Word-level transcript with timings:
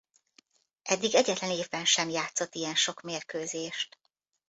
Eddig 0.81 1.13
egyetlen 1.15 1.49
évben 1.51 1.85
sem 1.85 2.09
játszott 2.09 2.55
ilyen 2.55 2.75
sok 2.75 3.01
mérkőzést. 3.01 3.99